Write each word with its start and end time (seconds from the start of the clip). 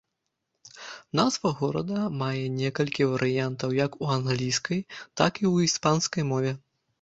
Назва 1.19 1.51
горада 1.59 1.99
мае 2.21 2.45
некалькі 2.61 3.03
варыянтаў 3.11 3.69
як 3.85 3.91
у 4.07 4.09
англійскай, 4.17 4.79
так 5.19 5.33
і 5.43 5.43
ў 5.53 5.71
іспанскай 5.71 6.23
мове. 6.33 6.57